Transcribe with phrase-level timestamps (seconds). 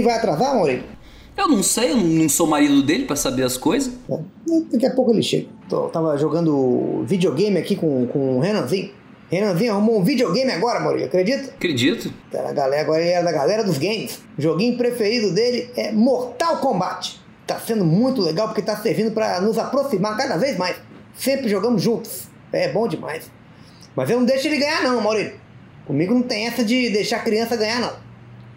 [0.00, 0.84] Julinho vai atrasar, Maurício?
[1.36, 3.92] Eu não sei, eu não sou marido dele para saber as coisas.
[4.10, 4.18] É,
[4.72, 5.48] daqui a pouco ele chega.
[5.92, 8.90] Tava jogando videogame aqui com, com o Renanzinho.
[9.30, 11.50] Renanzinho arrumou um videogame agora, Maurício, acredita?
[11.50, 12.12] Acredito.
[12.34, 14.20] A galera, agora ele é da galera dos games.
[14.36, 17.20] O joguinho preferido dele é Mortal Kombat.
[17.46, 20.76] Tá sendo muito legal porque tá servindo para nos aproximar cada vez mais.
[21.14, 22.28] Sempre jogamos juntos.
[22.52, 23.30] É bom demais.
[23.94, 25.34] Mas eu não deixo ele ganhar não, Maurício.
[25.86, 28.09] Comigo não tem essa de deixar a criança ganhar não.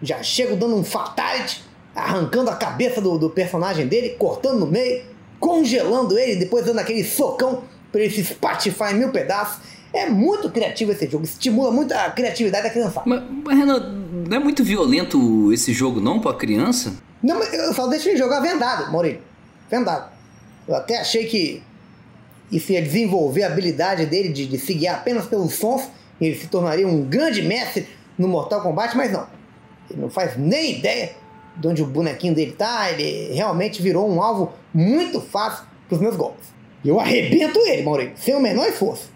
[0.04, 5.02] Já chego dando um fatality, arrancando a cabeça do, do personagem dele, cortando no meio,
[5.40, 9.58] congelando ele, depois dando aquele socão para ele se espatifar em mil pedaços.
[9.92, 13.02] É muito criativo esse jogo, estimula muito a criatividade da criança.
[13.06, 13.78] Mas, mas Renan,
[14.28, 16.94] não é muito violento esse jogo não pra criança?
[17.22, 19.20] Não, mas eu só deixo ele jogar vendado, Maurício.
[19.70, 20.12] Vendado.
[20.66, 21.62] Eu até achei que
[22.50, 25.88] isso ia desenvolver a habilidade dele de, de se guiar apenas pelos sons
[26.20, 29.26] e ele se tornaria um grande mestre no Mortal Kombat, mas não.
[29.90, 31.12] Ele não faz nem ideia
[31.56, 36.16] de onde o bonequinho dele tá, ele realmente virou um alvo muito fácil pros meus
[36.16, 36.52] golpes.
[36.84, 39.10] Eu arrebento ele, Maurício, sem o menor esforço.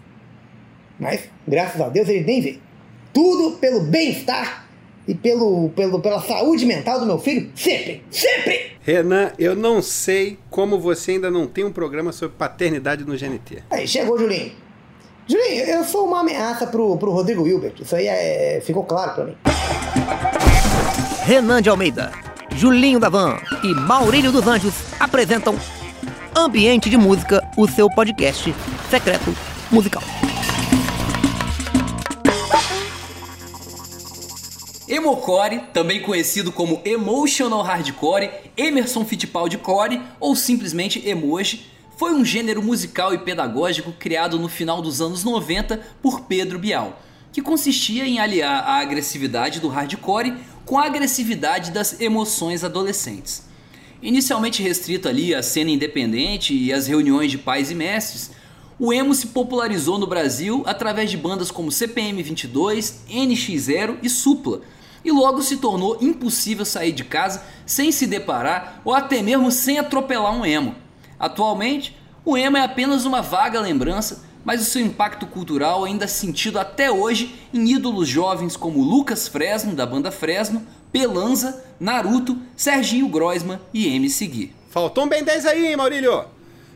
[0.99, 2.57] Mas, graças a Deus, ele nem vê.
[3.13, 4.67] Tudo pelo bem-estar
[5.07, 8.71] e pelo, pelo, pela saúde mental do meu filho, sempre, sempre!
[8.81, 13.63] Renan, eu não sei como você ainda não tem um programa sobre paternidade no GNT.
[13.69, 14.51] Aí, chegou, Julinho.
[15.27, 17.75] Julinho, eu sou uma ameaça pro, pro Rodrigo Hilbert.
[17.79, 19.35] Isso aí é, ficou claro pra mim.
[21.29, 22.11] Renan de Almeida,
[22.55, 25.55] Julinho Davan e Maurílio dos Anjos apresentam
[26.35, 28.51] Ambiente de Música, o seu podcast
[28.89, 29.31] secreto
[29.69, 30.01] musical.
[34.87, 41.63] Emocore, também conhecido como Emotional Hardcore, Emerson Fittipaldi Core ou simplesmente Emoji,
[41.95, 46.99] foi um gênero musical e pedagógico criado no final dos anos 90 por Pedro Bial,
[47.31, 50.35] que consistia em aliar a agressividade do hardcore
[50.69, 53.43] com a agressividade das emoções adolescentes.
[54.03, 58.29] Inicialmente restrito ali à cena independente e às reuniões de pais e mestres,
[58.77, 64.61] o emo se popularizou no Brasil através de bandas como CPM 22, NX0 e Supla,
[65.03, 69.79] e logo se tornou impossível sair de casa sem se deparar ou até mesmo sem
[69.79, 70.75] atropelar um emo.
[71.19, 76.07] Atualmente, o emo é apenas uma vaga lembrança, mas o seu impacto cultural ainda é
[76.07, 83.07] sentido até hoje em ídolos jovens como Lucas Fresno, da banda Fresno, Pelanza, Naruto, Serginho
[83.09, 84.55] Groisman e MC Gui.
[84.71, 86.25] Faltou um bem 10 aí, hein, Maurílio?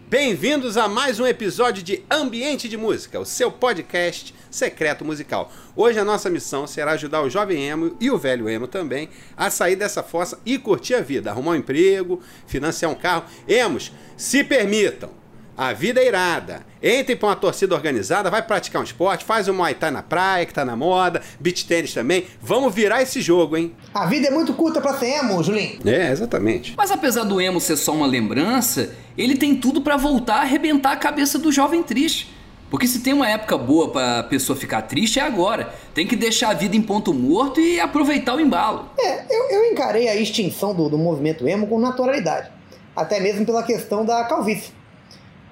[0.08, 5.52] Bem-vindos a mais um episódio de Ambiente de Música, o seu podcast secreto musical.
[5.76, 9.50] Hoje a nossa missão será ajudar o jovem emo e o velho emo também a
[9.50, 13.26] sair dessa fossa e curtir a vida, arrumar um emprego, financiar um carro.
[13.48, 15.23] Emos, se permitam.
[15.56, 16.66] A vida é irada.
[16.82, 20.48] Entre para uma torcida organizada, vai praticar um esporte, faz um Muay Thai na praia,
[20.48, 22.26] que tá na moda, beach tênis também.
[22.42, 23.76] Vamos virar esse jogo, hein?
[23.94, 25.80] A vida é muito curta pra ser emo, Julinho.
[25.86, 26.74] É, exatamente.
[26.76, 30.92] Mas apesar do emo ser só uma lembrança, ele tem tudo para voltar a arrebentar
[30.92, 32.34] a cabeça do jovem triste.
[32.72, 35.72] Porque se tem uma época boa para a pessoa ficar triste é agora.
[35.94, 38.90] Tem que deixar a vida em ponto morto e aproveitar o embalo.
[38.98, 42.50] É, eu, eu encarei a extinção do, do movimento emo com naturalidade.
[42.96, 44.72] Até mesmo pela questão da calvície.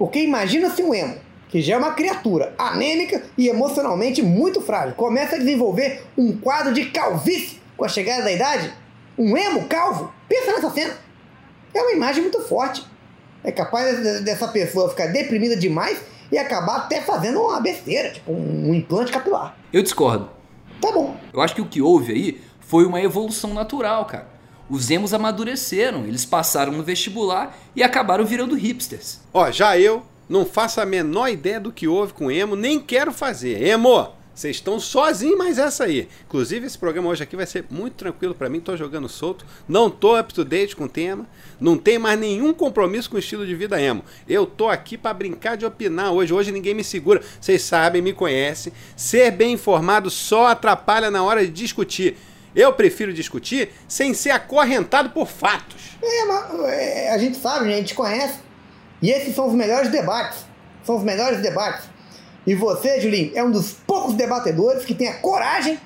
[0.02, 1.16] Porque imagina se um emo,
[1.48, 6.74] que já é uma criatura anêmica e emocionalmente muito frágil, começa a desenvolver um quadro
[6.74, 8.74] de calvície com a chegada da idade.
[9.16, 10.12] Um emo calvo?
[10.28, 10.98] Pensa nessa cena.
[11.72, 12.84] É uma imagem muito forte.
[13.44, 16.02] É capaz dessa pessoa ficar deprimida demais
[16.32, 19.56] e acabar até fazendo uma besteira, tipo um implante capilar.
[19.72, 20.32] Eu discordo.
[20.82, 21.16] Tá bom.
[21.32, 24.28] Eu acho que o que houve aí foi uma evolução natural, cara.
[24.72, 29.20] Os emos amadureceram, eles passaram no vestibular e acabaram virando hipsters.
[29.34, 33.12] Ó, já eu não faço a menor ideia do que houve com emo, nem quero
[33.12, 33.62] fazer.
[33.62, 36.08] Emo, vocês estão sozinhos, mas essa aí.
[36.26, 38.62] Inclusive, esse programa hoje aqui vai ser muito tranquilo para mim.
[38.62, 41.28] Tô jogando solto, não tô up to date com o tema,
[41.60, 44.06] não tem mais nenhum compromisso com o estilo de vida emo.
[44.26, 46.34] Eu tô aqui para brincar de opinar hoje.
[46.34, 47.22] Hoje ninguém me segura.
[47.42, 48.72] Vocês sabem, me conhecem.
[48.96, 52.16] Ser bem informado só atrapalha na hora de discutir.
[52.56, 55.98] Eu prefiro discutir sem ser acorrentado por fatos.
[56.02, 58.40] É, mas é, a gente sabe, a gente conhece.
[59.02, 60.46] E esses são os melhores debates.
[60.84, 61.86] São os melhores debates.
[62.46, 65.80] E você, Julinho, é um dos poucos debatedores que tem a coragem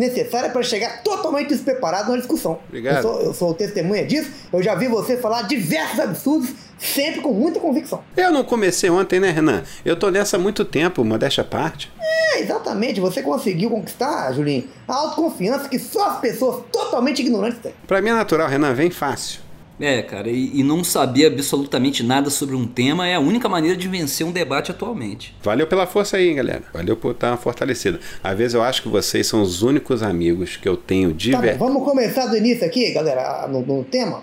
[0.00, 2.58] necessária para chegar totalmente despreparado na discussão.
[2.68, 2.96] Obrigado.
[2.96, 4.30] Eu sou, eu sou testemunha disso.
[4.52, 8.02] Eu já vi você falar diversos absurdos, sempre com muita convicção.
[8.16, 9.62] Eu não comecei ontem, né, Renan?
[9.84, 11.92] Eu tô nessa há muito tempo, modéstia à parte.
[12.00, 12.98] É, exatamente.
[12.98, 17.74] Você conseguiu conquistar, Julinho, a autoconfiança que só as pessoas totalmente ignorantes têm.
[17.86, 19.49] Pra mim é natural, Renan, vem fácil.
[19.80, 23.76] É, cara, e, e, não saber absolutamente nada sobre um tema é a única maneira
[23.76, 25.34] de vencer um debate atualmente.
[25.42, 26.62] Valeu pela força aí, galera.
[26.72, 27.98] Valeu por estar fortalecida.
[28.22, 31.40] Às vezes eu acho que vocês são os únicos amigos que eu tenho de tá,
[31.58, 34.22] Vamos começar do início aqui, galera, no, no tema.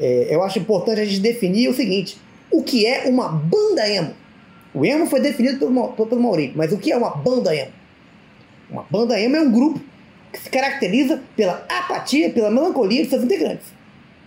[0.00, 2.18] É, eu acho importante a gente definir o seguinte:
[2.50, 4.14] o que é uma banda emo?
[4.72, 7.72] O emo foi definido pelo, pelo Maurício, mas o que é uma banda emo?
[8.70, 9.80] Uma banda emo é um grupo
[10.32, 13.75] que se caracteriza pela apatia, pela melancolia de seus integrantes.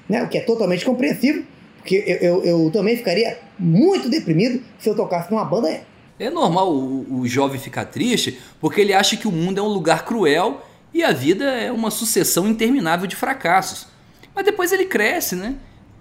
[0.10, 0.24] Né?
[0.24, 1.44] O que é totalmente compreensível,
[1.78, 5.82] porque eu, eu, eu também ficaria muito deprimido se eu tocasse numa banda.
[6.20, 9.68] É normal o, o jovem ficar triste porque ele acha que o mundo é um
[9.68, 13.88] lugar cruel e a vida é uma sucessão interminável de fracassos.
[14.36, 15.56] Mas depois ele cresce, né?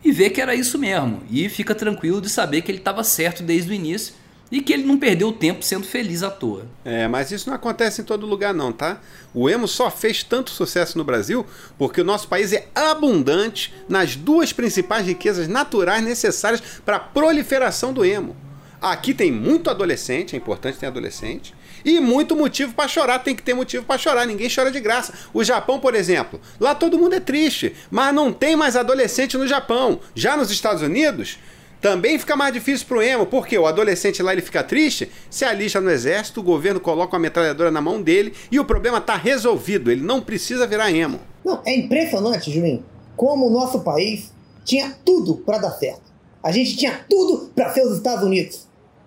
[0.05, 1.21] E vê que era isso mesmo.
[1.31, 4.15] E fica tranquilo de saber que ele estava certo desde o início
[4.51, 6.67] e que ele não perdeu tempo sendo feliz à toa.
[6.85, 9.01] É, mas isso não acontece em todo lugar não, tá?
[9.35, 11.45] O emo só fez tanto sucesso no Brasil
[11.77, 17.93] porque o nosso país é abundante nas duas principais riquezas naturais necessárias para a proliferação
[17.93, 18.37] do emo.
[18.81, 21.53] Aqui tem muito adolescente, é importante ter adolescente,
[21.85, 25.13] e muito motivo para chorar, tem que ter motivo para chorar, ninguém chora de graça.
[25.33, 29.47] O Japão, por exemplo, lá todo mundo é triste, mas não tem mais adolescente no
[29.47, 30.01] Japão.
[30.15, 31.39] Já nos Estados Unidos,
[31.81, 35.81] também fica mais difícil pro emo, porque o adolescente lá ele fica triste, se alista
[35.81, 39.91] no exército, o governo coloca uma metralhadora na mão dele e o problema tá resolvido,
[39.91, 41.21] ele não precisa virar emo.
[41.45, 42.85] Não, é impressionante, Julinho,
[43.17, 44.33] como o nosso país
[44.65, 46.03] tinha tudo para dar certo.
[46.43, 48.67] A gente tinha tudo para ser os Estados Unidos.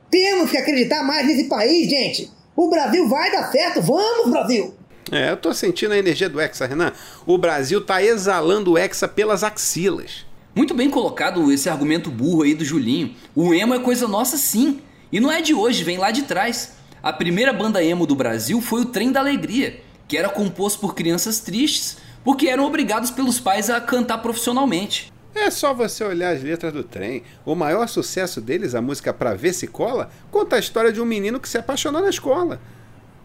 [0.09, 2.31] Temos que acreditar mais nesse país, gente.
[2.55, 4.73] O Brasil vai dar certo, vamos, Brasil!
[5.11, 6.93] É, eu tô sentindo a energia do Hexa, Renan.
[7.25, 10.25] O Brasil tá exalando o Hexa pelas axilas.
[10.53, 13.15] Muito bem colocado esse argumento burro aí do Julinho.
[13.33, 14.81] O emo é coisa nossa sim.
[15.09, 16.73] E não é de hoje, vem lá de trás.
[17.01, 20.93] A primeira banda emo do Brasil foi o Trem da Alegria, que era composto por
[20.93, 25.11] crianças tristes, porque eram obrigados pelos pais a cantar profissionalmente.
[25.33, 27.23] É só você olhar as letras do trem.
[27.45, 31.05] O maior sucesso deles, a música Pra Ver Se Cola, conta a história de um
[31.05, 32.59] menino que se apaixonou na escola.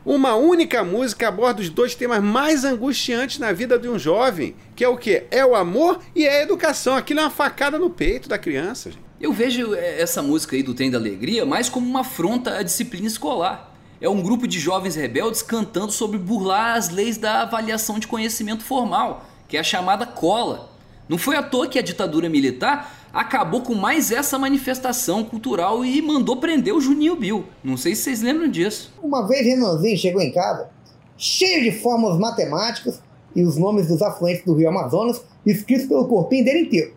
[0.06, 4.84] Uma única música aborda os dois temas mais angustiantes na vida de um jovem, que
[4.84, 5.24] é o que?
[5.32, 6.94] É o amor e é a educação.
[6.94, 8.92] Aquilo é uma facada no peito da criança.
[8.92, 9.02] Gente.
[9.20, 12.62] Eu vejo é, essa música aí do Trem da Alegria mais como uma afronta à
[12.62, 13.74] disciplina escolar.
[14.00, 18.62] É um grupo de jovens rebeldes cantando sobre burlar as leis da avaliação de conhecimento
[18.62, 20.70] formal, que é a chamada cola.
[21.08, 26.00] Não foi à toa que a ditadura militar acabou com mais essa manifestação cultural e
[26.02, 27.44] mandou prender o Juninho Bill.
[27.62, 28.92] Não sei se vocês lembram disso.
[29.02, 30.68] Uma vez Renanzinho chegou em casa,
[31.16, 33.00] cheio de fórmulas matemáticas
[33.34, 36.94] e os nomes dos afluentes do rio Amazonas escritos pelo corpinho dele inteiro.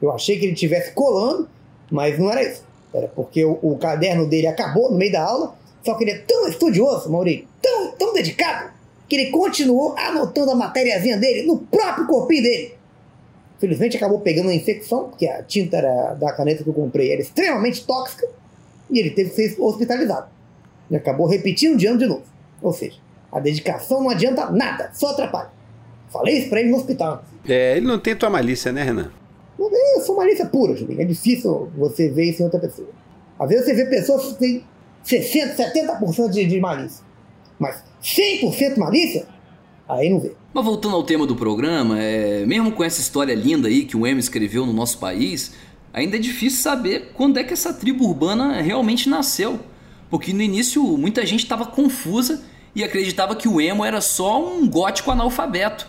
[0.00, 1.48] Eu achei que ele estivesse colando,
[1.90, 2.64] mas não era isso.
[2.92, 6.18] Era porque o, o, caderno dele acabou no meio da aula, só que ele é
[6.18, 8.70] tão estudioso, Maurício, tão, tão dedicado,
[9.08, 12.74] que ele continuou anotando a matériazinha dele no próprio corpinho dele.
[13.62, 17.22] Felizmente acabou pegando uma infecção, porque a tinta era, da caneta que eu comprei era
[17.22, 18.26] extremamente tóxica,
[18.90, 20.26] e ele teve que ser hospitalizado.
[20.90, 22.24] E acabou repetindo de ano de novo.
[22.60, 22.96] Ou seja,
[23.30, 25.50] a dedicação não adianta nada, só atrapalha.
[26.10, 27.24] Falei isso pra ele no hospital.
[27.48, 29.12] É, ele não tem tua malícia, né, Renan?
[29.56, 31.00] Não eu sou malícia pura, Julinho.
[31.00, 32.88] É difícil você ver isso em outra pessoa.
[33.38, 34.64] Às vezes você vê pessoas que têm
[35.06, 37.04] 60%, 70% de, de malícia.
[37.60, 39.24] Mas 100% malícia,
[39.88, 40.32] aí não vê.
[40.52, 44.06] Mas voltando ao tema do programa, é, mesmo com essa história linda aí que o
[44.06, 45.52] M escreveu no nosso país,
[45.92, 49.60] ainda é difícil saber quando é que essa tribo urbana realmente nasceu.
[50.10, 52.42] Porque no início muita gente estava confusa
[52.74, 55.86] e acreditava que o emo era só um gótico analfabeto.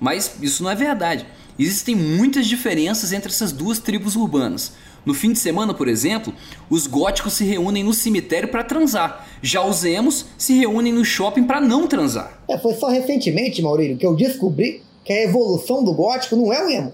[0.00, 1.26] Mas isso não é verdade.
[1.58, 4.74] Existem muitas diferenças entre essas duas tribos urbanas.
[5.04, 6.34] No fim de semana, por exemplo,
[6.68, 9.26] os góticos se reúnem no cemitério para transar.
[9.42, 12.40] Já os emos se reúnem no shopping para não transar.
[12.48, 16.64] É, foi só recentemente, Maurílio, que eu descobri que a evolução do gótico não é
[16.64, 16.92] o emo.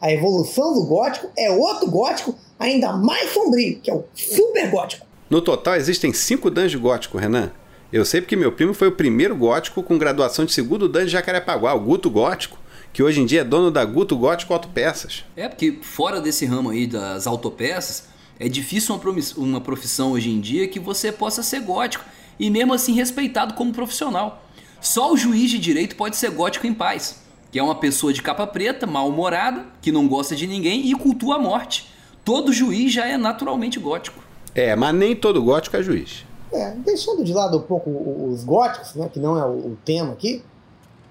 [0.00, 5.06] A evolução do gótico é outro gótico ainda mais sombrio, que é o super gótico.
[5.30, 7.52] No total existem cinco dungeons góticos, Renan.
[7.92, 11.12] Eu sei porque meu primo foi o primeiro gótico com graduação de segundo dan de
[11.12, 12.58] Jacarepaguá, o Guto Gótico
[12.92, 15.24] que hoje em dia é dono da Guto Gótico Autopeças.
[15.36, 18.04] É, porque fora desse ramo aí das autopeças,
[18.38, 19.00] é difícil
[19.36, 22.04] uma profissão hoje em dia que você possa ser gótico
[22.38, 24.44] e mesmo assim respeitado como profissional.
[24.80, 28.20] Só o juiz de direito pode ser gótico em paz, que é uma pessoa de
[28.20, 31.88] capa preta, mal-humorada, que não gosta de ninguém e cultua a morte.
[32.24, 34.22] Todo juiz já é naturalmente gótico.
[34.54, 36.24] É, mas nem todo gótico é juiz.
[36.52, 37.90] É, deixando de lado um pouco
[38.28, 40.42] os góticos, né, que não é o tema aqui,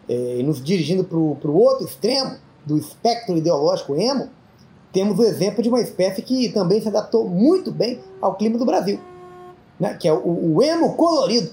[0.07, 4.29] é, e nos dirigindo para o outro extremo do espectro ideológico emo,
[4.91, 8.65] temos o exemplo de uma espécie que também se adaptou muito bem ao clima do
[8.65, 8.99] Brasil,
[9.79, 9.95] né?
[9.95, 11.51] que é o, o emo colorido,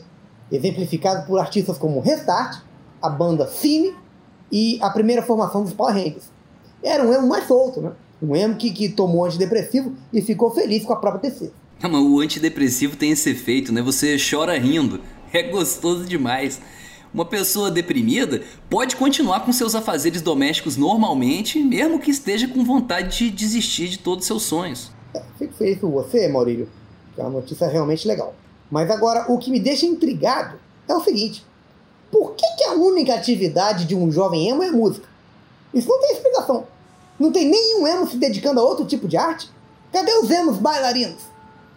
[0.50, 2.62] exemplificado por artistas como Restart,
[3.00, 3.94] a banda Cine
[4.50, 6.30] e a primeira formação dos Power Rangers.
[6.82, 7.92] Era um emo mais solto, né?
[8.20, 11.52] Um emo que, que tomou antidepressivo e ficou feliz com a própria tristeza.
[11.80, 13.80] Ah, mas o antidepressivo tem esse efeito, né?
[13.82, 15.00] Você chora rindo.
[15.32, 16.60] É gostoso demais.
[17.12, 23.18] Uma pessoa deprimida pode continuar com seus afazeres domésticos normalmente, mesmo que esteja com vontade
[23.18, 24.92] de desistir de todos os seus sonhos.
[25.14, 26.68] É, fico feliz por você, Maurílio,
[27.16, 28.34] é uma notícia realmente legal.
[28.70, 31.44] Mas agora, o que me deixa intrigado é o seguinte:
[32.10, 35.08] por que, que a única atividade de um jovem emo é música?
[35.72, 36.66] Isso não tem explicação.
[37.18, 39.50] Não tem nenhum emo se dedicando a outro tipo de arte?
[39.92, 41.22] Cadê os emos bailarinos?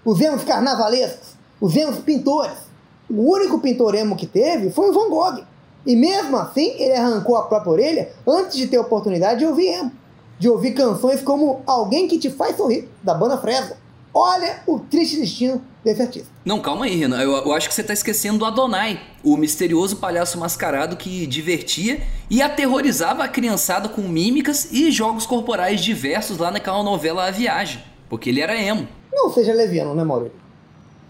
[0.04, 1.36] Os emos carnavalescos?
[1.60, 2.71] Os emos pintores?
[3.12, 5.44] O único pintor emo que teve foi o Van Gogh.
[5.86, 9.68] E mesmo assim, ele arrancou a própria orelha antes de ter a oportunidade de ouvir
[9.68, 9.92] emo.
[10.40, 13.76] De ouvir canções como Alguém que te faz sorrir, da banda Fresno.
[14.14, 16.30] Olha o triste destino desse artista.
[16.44, 17.22] Não, calma aí, Renan.
[17.22, 22.02] Eu, eu acho que você está esquecendo do Adonai, o misterioso palhaço mascarado que divertia
[22.30, 27.82] e aterrorizava a criançada com mímicas e jogos corporais diversos lá naquela novela A Viagem.
[28.10, 28.88] Porque ele era emo.
[29.14, 30.38] Não seja leviano, né, Maurício?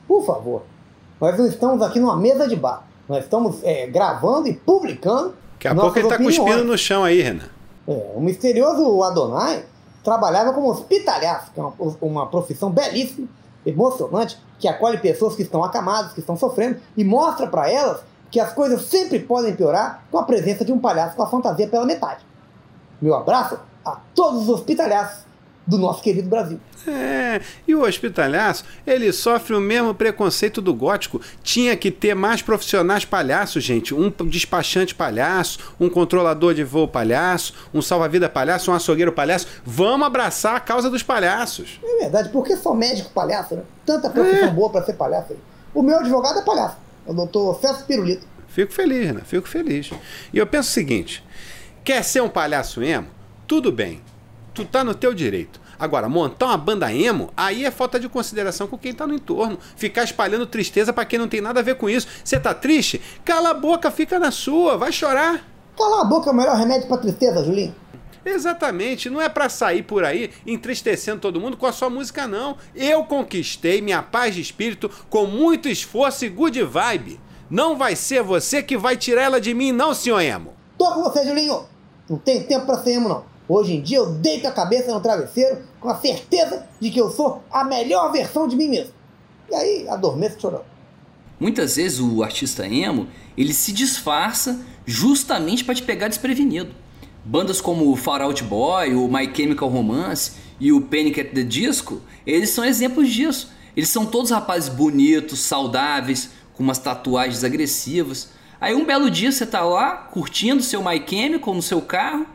[0.07, 0.63] Por favor.
[1.21, 2.83] Nós não estamos aqui numa mesa de bar.
[3.07, 5.35] Nós estamos é, gravando e publicando.
[5.53, 6.37] Daqui a pouco ele tá opiniões.
[6.39, 7.45] cuspindo no chão aí, Renan.
[7.87, 9.63] É, o misterioso Adonai
[10.03, 13.27] trabalhava como hospitalhaço, que é uma, uma profissão belíssima,
[13.63, 18.01] emocionante, que acolhe pessoas que estão acamadas, que estão sofrendo, e mostra para elas
[18.31, 21.67] que as coisas sempre podem piorar com a presença de um palhaço com a fantasia
[21.67, 22.25] pela metade.
[22.99, 25.23] Meu abraço a todos os hospitalhaços
[25.65, 26.59] do nosso querido Brasil.
[26.87, 31.21] É, e o hospitalhaço, ele sofre o mesmo preconceito do gótico.
[31.43, 33.93] Tinha que ter mais profissionais palhaços, gente.
[33.93, 39.47] Um despachante palhaço, um controlador de voo palhaço, um salva-vida palhaço, um açougueiro palhaço.
[39.63, 41.79] Vamos abraçar a causa dos palhaços.
[41.83, 43.61] É verdade, por que só médico palhaço, né?
[43.85, 44.51] Tanta profissão É.
[44.51, 45.35] boa para ser palhaço.
[45.73, 46.77] O meu advogado é palhaço,
[47.07, 48.25] é o doutor Celso Pirulito.
[48.47, 49.21] Fico feliz, né?
[49.23, 49.91] Fico feliz.
[50.33, 51.23] E eu penso o seguinte:
[51.83, 53.07] quer ser um palhaço emo?
[53.47, 54.01] Tudo bem.
[54.53, 55.61] Tu tá no teu direito.
[55.79, 59.57] Agora, montar uma banda emo, aí é falta de consideração com quem tá no entorno.
[59.75, 62.07] Ficar espalhando tristeza pra quem não tem nada a ver com isso.
[62.23, 63.01] Você tá triste?
[63.25, 65.43] Cala a boca, fica na sua, vai chorar.
[65.77, 67.73] Cala a boca é o melhor remédio pra tristeza, Julinho.
[68.23, 72.57] Exatamente, não é pra sair por aí entristecendo todo mundo com a sua música, não.
[72.75, 77.19] Eu conquistei minha paz de espírito com muito esforço e good vibe.
[77.49, 80.53] Não vai ser você que vai tirar ela de mim, não, senhor emo.
[80.77, 81.63] Tô com você, Julinho.
[82.07, 83.25] Não tem tempo pra ser emo, não.
[83.53, 87.11] Hoje em dia eu deito a cabeça no travesseiro com a certeza de que eu
[87.11, 88.93] sou a melhor versão de mim mesmo.
[89.49, 90.63] E aí adormeço chorando.
[91.37, 96.73] Muitas vezes o artista emo, ele se disfarça justamente para te pegar desprevenido.
[97.25, 101.43] Bandas como o Far Out Boy, o My Chemical Romance e o Panic at the
[101.43, 103.51] Disco, eles são exemplos disso.
[103.75, 108.29] Eles são todos rapazes bonitos, saudáveis, com umas tatuagens agressivas.
[108.61, 112.25] Aí um belo dia você tá lá, curtindo seu My Chemical no seu carro,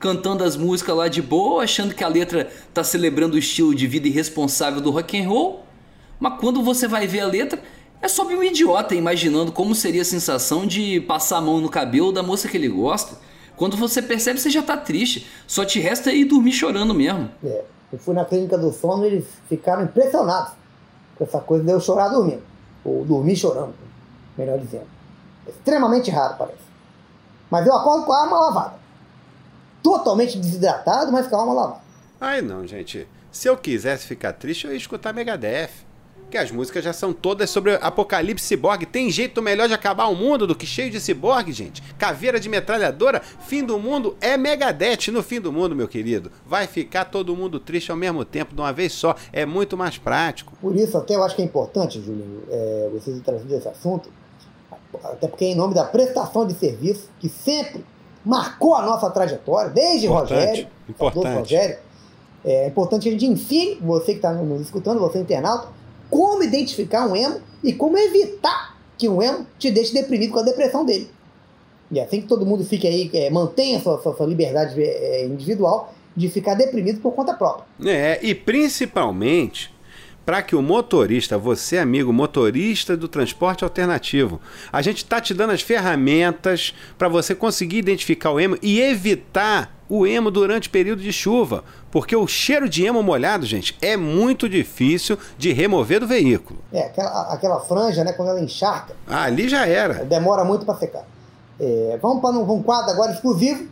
[0.00, 3.86] cantando as músicas lá de boa, achando que a letra tá celebrando o estilo de
[3.86, 5.62] vida irresponsável do rock and roll.
[6.18, 7.62] Mas quando você vai ver a letra,
[8.00, 12.12] é sobre um idiota imaginando como seria a sensação de passar a mão no cabelo
[12.12, 13.14] da moça que ele gosta.
[13.56, 15.26] Quando você percebe, você já tá triste.
[15.46, 17.30] Só te resta ir dormir chorando mesmo.
[17.44, 20.52] É, eu fui na clínica do sono e eles ficaram impressionados
[21.18, 22.42] com essa coisa de eu chorar dormindo.
[22.82, 23.74] Ou dormir chorando,
[24.38, 24.86] melhor dizendo.
[25.46, 26.70] Extremamente raro, parece.
[27.50, 28.79] Mas eu acordo com a alma lavada.
[29.82, 31.80] Totalmente desidratado, mas com a alma lavada.
[32.20, 33.08] Ai não, gente.
[33.32, 35.70] Se eu quisesse ficar triste, eu ia escutar Megadeth.
[36.30, 38.86] Que as músicas já são todas sobre apocalipse ciborgue.
[38.86, 41.82] Tem jeito melhor de acabar o mundo do que cheio de ciborgue, gente.
[41.98, 46.30] Caveira de metralhadora, fim do mundo é Megadeth no fim do mundo, meu querido.
[46.46, 49.16] Vai ficar todo mundo triste ao mesmo tempo, de uma vez só.
[49.32, 50.52] É muito mais prático.
[50.60, 54.08] Por isso, até eu acho que é importante, Julinho, é, vocês terem trazido esse assunto,
[55.02, 57.84] até porque é em nome da prestação de serviço, que sempre
[58.24, 61.38] marcou a nossa trajetória, desde Importante, Rogério, importante.
[61.38, 61.78] Rogério,
[62.44, 65.68] é importante que a gente ensine, você que está nos escutando, você internauta,
[66.08, 70.42] como identificar um emo e como evitar que um emo te deixe deprimido com a
[70.42, 71.10] depressão dele.
[71.90, 75.92] E assim que todo mundo fique aí, é, mantenha sua, sua, sua liberdade é, individual
[76.16, 77.64] de ficar deprimido por conta própria.
[77.84, 79.72] É, e principalmente
[80.30, 84.40] para que o motorista, você amigo motorista do transporte alternativo,
[84.72, 89.74] a gente tá te dando as ferramentas para você conseguir identificar o emo e evitar
[89.88, 93.96] o emo durante o período de chuva, porque o cheiro de emo molhado, gente, é
[93.96, 96.60] muito difícil de remover do veículo.
[96.72, 100.04] É, aquela, aquela franja, né, quando ela encharca, Ah, ali já era.
[100.04, 101.02] demora muito para secar.
[101.58, 103.66] É, vamos para um, um quadro agora exclusivo,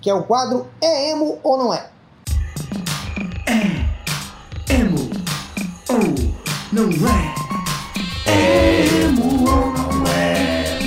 [0.00, 1.90] que é o quadro É Emo ou Não É?
[6.86, 7.34] Não é?
[8.26, 10.78] Emo ou não é?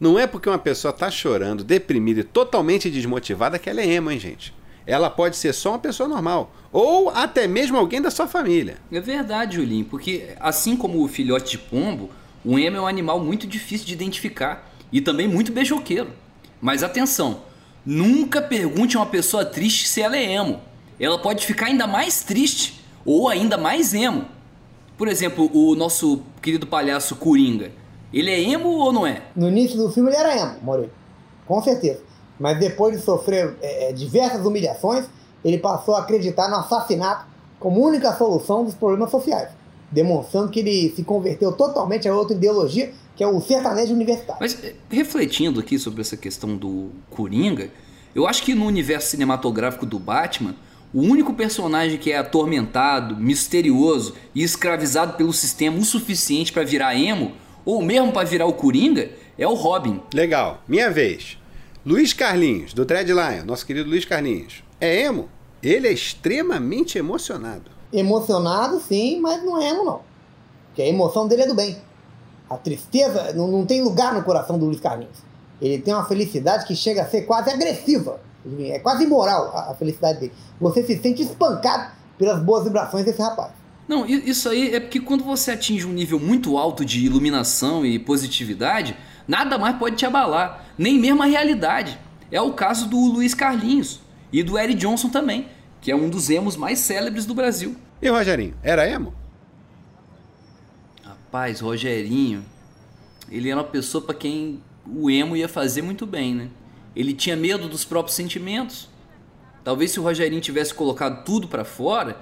[0.00, 4.10] Não é porque uma pessoa tá chorando, deprimida e totalmente desmotivada que ela é emo,
[4.10, 4.54] hein, gente?
[4.86, 8.78] Ela pode ser só uma pessoa normal, ou até mesmo alguém da sua família.
[8.90, 12.10] É verdade, Julinho, porque assim como o filhote de pombo,
[12.44, 16.10] o emo é um animal muito difícil de identificar e também muito beijoqueiro.
[16.60, 17.42] Mas atenção,
[17.84, 20.60] nunca pergunte a uma pessoa triste se ela é emo.
[20.98, 24.26] Ela pode ficar ainda mais triste ou ainda mais emo.
[24.96, 27.72] Por exemplo, o nosso querido palhaço Coringa.
[28.12, 29.22] Ele é emo ou não é?
[29.34, 30.92] No início do filme ele era emo, Maurício.
[31.46, 32.00] Com certeza.
[32.38, 35.06] Mas depois de sofrer é, é, diversas humilhações,
[35.44, 37.26] ele passou a acreditar no assassinato
[37.58, 39.48] como única solução dos problemas sociais,
[39.90, 44.40] demonstrando que ele se converteu totalmente a outra ideologia, que é o sertanejo universitário.
[44.40, 47.70] Mas eh, refletindo aqui sobre essa questão do Coringa,
[48.14, 50.54] eu acho que no universo cinematográfico do Batman,
[50.94, 56.94] o único personagem que é atormentado, misterioso e escravizado pelo sistema o suficiente para virar
[56.94, 57.32] emo,
[57.64, 60.00] ou mesmo para virar o Coringa, é o Robin.
[60.14, 61.36] Legal, minha vez.
[61.84, 64.62] Luiz Carlinhos, do Dreadline, nosso querido Luiz Carlinhos.
[64.80, 65.28] É emo?
[65.60, 67.72] Ele é extremamente emocionado.
[67.92, 70.00] Emocionado, sim, mas não é emo, não.
[70.68, 71.76] Porque a emoção dele é do bem.
[72.48, 75.18] A tristeza não, não tem lugar no coração do Luiz Carlinhos.
[75.60, 78.20] Ele tem uma felicidade que chega a ser quase agressiva.
[78.60, 80.32] É quase imoral a, a felicidade dele.
[80.60, 83.52] Você se sente espancado pelas boas vibrações desse rapaz.
[83.86, 87.98] Não, isso aí é porque quando você atinge um nível muito alto de iluminação e
[87.98, 88.96] positividade,
[89.28, 91.98] nada mais pode te abalar, nem mesmo a realidade.
[92.30, 94.00] É o caso do Luiz Carlinhos
[94.32, 95.48] e do Eric Johnson também,
[95.80, 97.76] que é um dos emos mais célebres do Brasil.
[98.00, 99.12] E o Rogerinho, era emo?
[101.02, 102.42] Rapaz, Rogerinho,
[103.30, 106.48] ele era uma pessoa para quem o emo ia fazer muito bem, né?
[106.94, 108.88] Ele tinha medo dos próprios sentimentos.
[109.62, 112.18] Talvez se o Rogerinho tivesse colocado tudo para fora,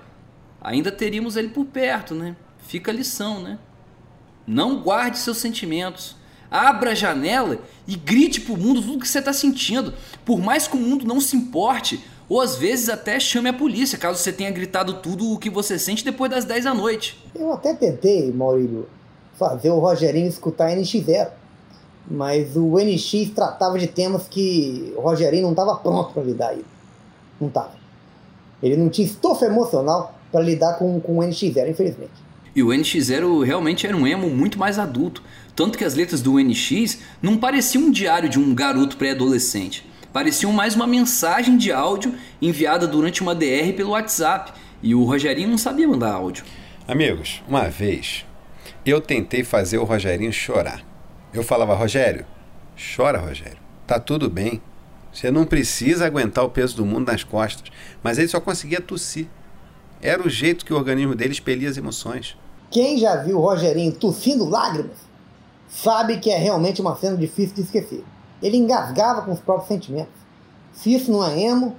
[0.61, 2.37] ainda teríamos ele por perto, né?
[2.59, 3.59] Fica a lição, né?
[4.47, 6.17] Não guarde seus sentimentos.
[6.51, 9.95] Abra a janela e grite pro mundo tudo que você está sentindo.
[10.25, 13.99] Por mais que o mundo não se importe, ou às vezes até chame a polícia,
[13.99, 17.19] caso você tenha gritado tudo o que você sente depois das 10 da noite.
[17.35, 18.89] Eu até tentei, Maurílio,
[19.35, 21.42] fazer o Rogerinho escutar NX0.
[22.11, 26.65] Mas o NX tratava de temas que o Rogerinho não estava pronto para lidar aí.
[27.41, 27.73] Não estava.
[28.63, 32.13] Ele não tinha estofo emocional para lidar com, com o NX0, infelizmente.
[32.55, 35.23] E o NX0 realmente era um emo muito mais adulto.
[35.57, 39.87] Tanto que as letras do NX não pareciam um diário de um garoto pré-adolescente.
[40.13, 44.53] Pareciam mais uma mensagem de áudio enviada durante uma DR pelo WhatsApp.
[44.83, 46.45] E o Rogerinho não sabia mandar áudio.
[46.87, 48.27] Amigos, uma vez
[48.85, 50.92] eu tentei fazer o Rogerinho chorar.
[51.33, 52.27] Eu falava, Rogério,
[52.97, 53.59] chora, Rogério.
[53.87, 54.61] Tá tudo bem.
[55.13, 57.71] Você não precisa aguentar o peso do mundo nas costas.
[58.03, 59.29] Mas ele só conseguia tossir.
[60.01, 62.37] Era o jeito que o organismo dele expelia as emoções.
[62.71, 64.97] Quem já viu o Rogerinho tossindo lágrimas
[65.69, 68.05] sabe que é realmente uma cena difícil de esquecer.
[68.43, 70.13] Ele engasgava com os próprios sentimentos.
[70.73, 71.77] Se isso não é emo,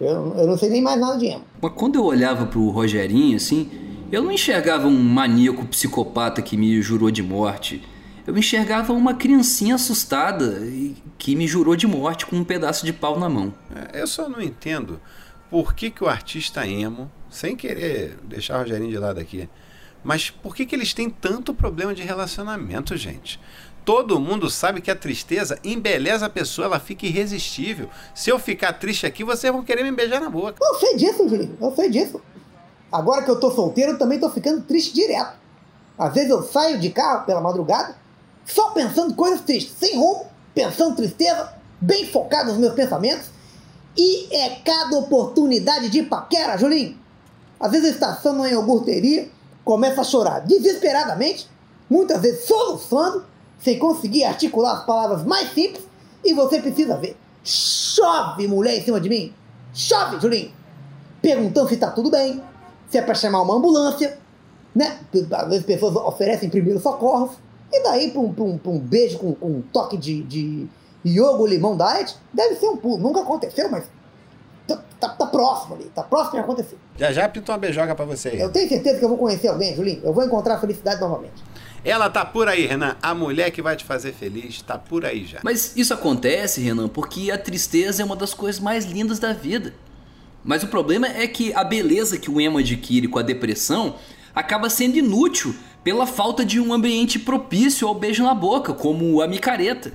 [0.00, 1.44] eu, eu não sei nem mais nada de emo.
[1.60, 3.70] Mas quando eu olhava pro Rogerinho, assim,
[4.10, 7.82] eu não enxergava um maníaco psicopata que me jurou de morte.
[8.26, 12.92] Eu enxergava uma criancinha assustada e que me jurou de morte com um pedaço de
[12.92, 13.52] pau na mão.
[13.92, 14.98] É, Eu só não entendo
[15.50, 19.48] por que, que o artista emo, sem querer deixar o Rogerinho de lado aqui,
[20.02, 23.38] mas por que, que eles têm tanto problema de relacionamento, gente?
[23.84, 27.90] Todo mundo sabe que a tristeza embeleza a pessoa, ela fica irresistível.
[28.14, 30.56] Se eu ficar triste aqui, vocês vão querer me beijar na boca.
[30.62, 32.20] Eu sei disso, Julinho, eu sei disso.
[32.90, 35.36] Agora que eu tô solteiro, eu também tô ficando triste direto.
[35.98, 37.96] Às vezes eu saio de carro pela madrugada,
[38.44, 43.30] só pensando coisas tristes, sem rumo, pensando tristeza, bem focado nos meus pensamentos.
[43.96, 46.98] E é cada oportunidade de paquera, Julinho.
[47.60, 49.28] Às vezes eu estaciono numa iogurteria,
[49.64, 51.48] começo a chorar desesperadamente,
[51.88, 53.24] muitas vezes soluçando,
[53.58, 55.84] sem conseguir articular as palavras mais simples,
[56.24, 57.16] e você precisa ver.
[57.42, 59.32] Chove mulher em cima de mim.
[59.72, 60.64] Chove, Julinho
[61.24, 62.42] perguntando se tá tudo bem,
[62.90, 64.18] se é para chamar uma ambulância,
[64.74, 64.98] né?
[65.32, 67.38] Às vezes pessoas oferecem primeiro socorros,
[67.74, 70.66] e daí para um, pra um, um beijo com, com um toque de, de
[71.04, 72.98] iogo limão diet, deve ser um pulo.
[72.98, 73.84] Nunca aconteceu, mas
[74.66, 76.78] tá, tá, tá próximo ali, tá próximo de acontecer.
[76.96, 78.40] Já já pintou uma beijoca pra você aí.
[78.40, 80.00] Eu tenho certeza que eu vou conhecer alguém, Julinho.
[80.04, 81.42] Eu vou encontrar a felicidade novamente.
[81.84, 82.96] Ela tá por aí, Renan.
[83.02, 85.40] A mulher que vai te fazer feliz tá por aí já.
[85.42, 89.74] Mas isso acontece, Renan, porque a tristeza é uma das coisas mais lindas da vida.
[90.42, 93.96] Mas o problema é que a beleza que o emo adquire com a depressão
[94.34, 95.54] acaba sendo inútil
[95.84, 99.92] pela falta de um ambiente propício ao beijo na boca, como a micareta.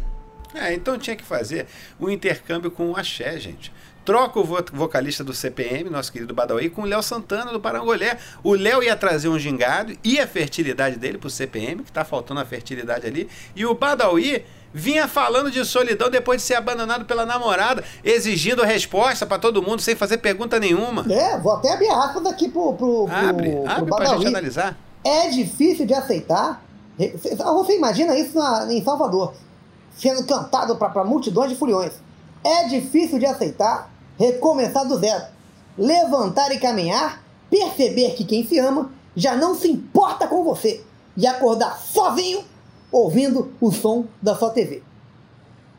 [0.53, 1.67] É, então tinha que fazer
[1.99, 3.71] o intercâmbio com o axé, gente.
[4.05, 8.17] troca o vo- vocalista do CPM, nosso querido Badawi, com o Léo Santana do Parangolé.
[8.43, 12.39] O Léo ia trazer um gingado e a fertilidade dele pro CPM, que tá faltando
[12.39, 13.29] a fertilidade ali.
[13.55, 19.27] E o Badawi vinha falando de solidão depois de ser abandonado pela namorada, exigindo resposta
[19.27, 21.05] pra todo mundo sem fazer pergunta nenhuma.
[21.11, 24.17] É, vou até abrir aspas aqui pro, pro, pro, Abre, pro abre pra Badawi.
[24.17, 24.75] gente analisar.
[25.03, 26.63] É difícil de aceitar.
[27.55, 29.33] Você imagina isso na- em Salvador,
[29.97, 31.93] sendo cantado para multidões de furiões.
[32.43, 35.23] É difícil de aceitar recomeçar do zero.
[35.77, 40.81] Levantar e caminhar, perceber que quem se ama já não se importa com você
[41.15, 42.43] e acordar sozinho
[42.91, 44.83] ouvindo o som da sua TV.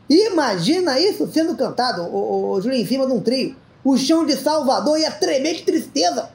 [0.09, 3.55] Imagina isso sendo cantado, o, o, Júlio, em cima de um trio.
[3.83, 6.29] O chão de Salvador ia tremer de tristeza.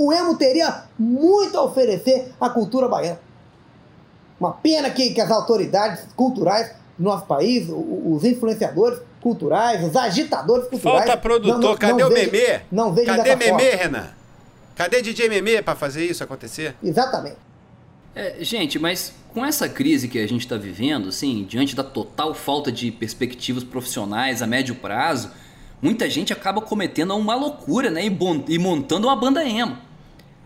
[0.00, 3.18] O emo teria muito a oferecer à cultura baiana.
[4.38, 10.68] Uma pena que, que as autoridades culturais do nosso país, os influenciadores culturais, os agitadores
[10.68, 11.04] culturais.
[11.04, 12.60] Falta produtor, não- não- cadê não o vejam- Memê?
[12.70, 13.76] Não vejam Cadê Memê, forma.
[13.82, 14.06] Renan?
[14.76, 16.76] Cadê DJ Memê pra fazer isso acontecer?
[16.80, 17.36] Exatamente.
[18.14, 22.32] É, gente, mas com essa crise que a gente está vivendo, assim, diante da total
[22.34, 25.30] falta de perspectivas profissionais a médio prazo,
[25.82, 28.04] muita gente acaba cometendo uma loucura, né?
[28.06, 28.16] E,
[28.48, 29.87] e montando uma banda emo.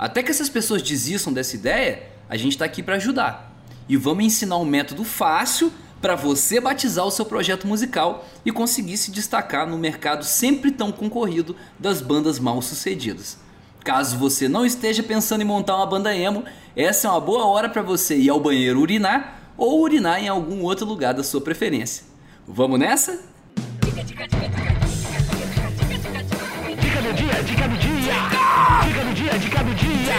[0.03, 3.55] Até que essas pessoas desistam dessa ideia, a gente está aqui para ajudar.
[3.89, 8.97] E vamos ensinar um método fácil para você batizar o seu projeto musical e conseguir
[8.97, 13.39] se destacar no mercado sempre tão concorrido das bandas mal sucedidas.
[13.85, 16.43] Caso você não esteja pensando em montar uma banda emo,
[16.75, 20.65] essa é uma boa hora para você ir ao banheiro urinar ou urinar em algum
[20.65, 22.05] outro lugar da sua preferência.
[22.45, 23.21] Vamos nessa?
[23.81, 24.03] Dica
[27.03, 28.42] do dia, dica do dia.
[28.63, 30.13] Dica do dia, dica do dia.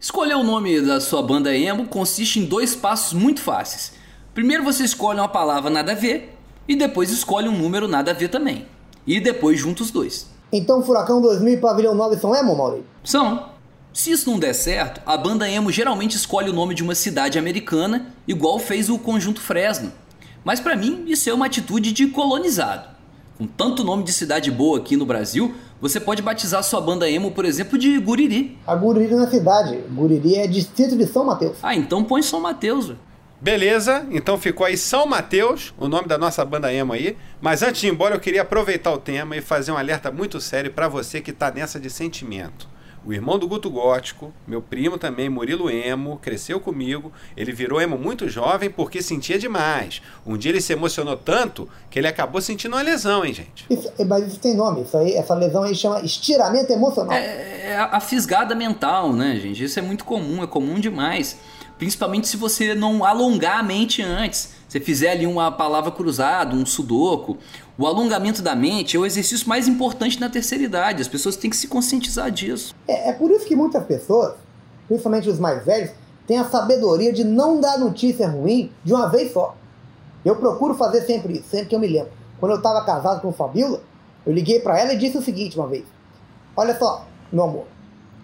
[0.00, 3.92] Escolher o nome da sua banda emo consiste em dois passos muito fáceis.
[4.32, 6.34] Primeiro você escolhe uma palavra nada a ver
[6.66, 8.66] e depois escolhe um número nada a ver também.
[9.06, 10.26] E depois junta os dois.
[10.50, 12.86] Então, Furacão 2000 e Pavilhão 9 são emo, Maurício?
[13.04, 13.50] São.
[13.92, 17.38] Se isso não der certo, a banda emo geralmente escolhe o nome de uma cidade
[17.38, 19.92] americana, igual fez o Conjunto Fresno.
[20.42, 22.91] Mas pra mim, isso é uma atitude de colonizado.
[23.38, 27.32] Com tanto nome de cidade boa aqui no Brasil, você pode batizar sua banda emo,
[27.32, 28.58] por exemplo, de Guriri.
[28.66, 29.78] A Guriri não é cidade.
[29.90, 31.56] Guriri é distrito de São Mateus.
[31.62, 32.92] Ah, então põe São Mateus.
[33.40, 37.16] Beleza, então ficou aí São Mateus, o nome da nossa banda emo aí.
[37.40, 40.40] Mas antes de ir embora, eu queria aproveitar o tema e fazer um alerta muito
[40.40, 42.68] sério pra você que tá nessa de sentimento.
[43.04, 47.12] O irmão do Guto Gótico, meu primo também, Murilo Emo, cresceu comigo.
[47.36, 50.00] Ele virou emo muito jovem porque sentia demais.
[50.24, 53.66] Um dia ele se emocionou tanto que ele acabou sentindo uma lesão, hein, gente?
[53.68, 54.82] Isso, mas isso tem nome.
[54.82, 57.12] Isso aí, essa lesão aí chama estiramento emocional.
[57.12, 59.64] É, é a fisgada mental, né, gente?
[59.64, 61.36] Isso é muito comum, é comum demais.
[61.78, 64.50] Principalmente se você não alongar a mente antes.
[64.68, 67.36] Você fizer ali uma palavra cruzada, um sudoku.
[67.78, 71.00] O alongamento da mente é o exercício mais importante na terceira idade.
[71.00, 72.74] As pessoas têm que se conscientizar disso.
[72.86, 74.34] É, é por isso que muitas pessoas,
[74.86, 75.90] principalmente os mais velhos,
[76.26, 79.56] têm a sabedoria de não dar notícia ruim de uma vez só.
[80.22, 82.12] Eu procuro fazer sempre isso, sempre que eu me lembro.
[82.38, 83.80] Quando eu estava casado com Fabiola,
[84.26, 85.84] eu liguei para ela e disse o seguinte uma vez:
[86.54, 87.64] Olha só, meu amor,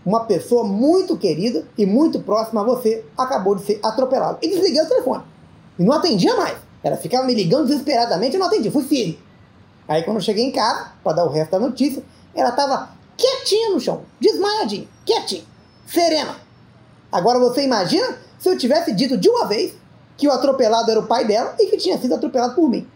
[0.05, 4.39] uma pessoa muito querida e muito próxima a você acabou de ser atropelada.
[4.43, 5.25] E desliguei o telefone.
[5.79, 6.59] E não atendia mais.
[6.83, 8.71] Ela ficava me ligando desesperadamente e eu não atendia.
[8.71, 9.19] Fui firme.
[9.89, 12.03] Aí quando eu cheguei em casa, para dar o resto da notícia,
[12.35, 15.43] ela estava quietinha no chão, desmaiadinha, quietinha,
[15.87, 16.37] serena.
[17.11, 19.73] Agora você imagina se eu tivesse dito de uma vez
[20.17, 22.87] que o atropelado era o pai dela e que tinha sido atropelado por mim.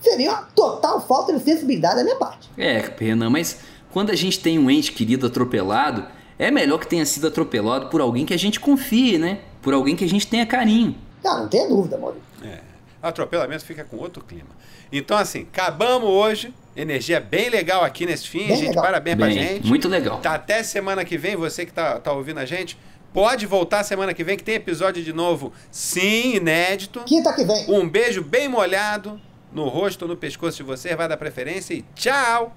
[0.00, 2.50] Seria uma total falta de sensibilidade da minha parte.
[2.56, 3.58] É, Renan, mas
[3.92, 6.06] quando a gente tem um ente querido atropelado,
[6.38, 9.40] é melhor que tenha sido atropelado por alguém que a gente confie, né?
[9.60, 10.96] Por alguém que a gente tenha carinho.
[11.22, 12.24] Ah, não tenha dúvida, Maurício.
[12.42, 12.69] É.
[13.02, 14.50] Atropelamento fica com outro clima.
[14.92, 16.54] Então, assim, acabamos hoje.
[16.76, 18.68] Energia bem legal aqui nesse fim, Bem gente.
[18.68, 18.84] legal.
[18.84, 19.66] Parabéns pra Bem, gente.
[19.66, 20.20] muito legal.
[20.20, 22.78] Tá até semana que vem, você que tá, tá ouvindo a gente.
[23.12, 27.00] Pode voltar semana que vem, que tem episódio de novo, sim, inédito.
[27.00, 27.66] Quinta que vem.
[27.68, 29.20] Um beijo bem molhado
[29.52, 32.54] no rosto ou no pescoço de você, vai dar preferência e tchau!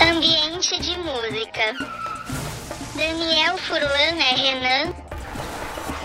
[0.00, 1.74] Ambiente de música.
[2.94, 4.94] Daniel Furlan é Renan.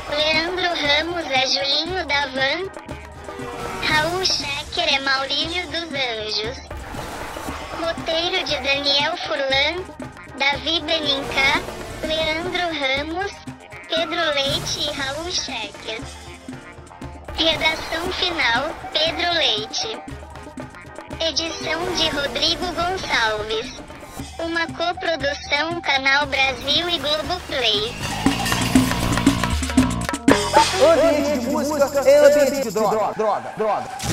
[0.10, 2.69] Leandro Ramos é Julinho da Van.
[3.88, 6.58] Raul Schecker é Maurílio dos Anjos.
[7.80, 9.84] Roteiro de Daniel Furlan,
[10.38, 11.62] Davi Benincá,
[12.04, 13.32] Leandro Ramos,
[13.88, 16.02] Pedro Leite e Raul Schecker.
[17.36, 19.98] Redação final, Pedro Leite.
[21.22, 23.74] Edição de Rodrigo Gonçalves.
[24.39, 28.29] Uma coprodução Canal Brasil e Globoplay.
[30.39, 33.13] Ambiente de música é ambiente de droga.
[33.15, 34.09] droga, droga.